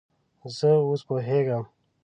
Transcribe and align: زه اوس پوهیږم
زه 0.57 0.69
اوس 0.87 1.01
پوهیږم 1.07 1.63